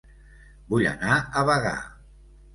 [0.71, 1.77] Vull anar a Bagà